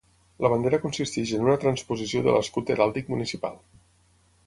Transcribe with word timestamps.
La 0.45 0.49
bandera 0.53 0.79
consisteix 0.85 1.35
en 1.39 1.45
una 1.49 1.59
transposició 1.65 2.25
de 2.29 2.35
l'escut 2.39 2.75
heràldic 2.77 3.15
municipal. 3.17 3.65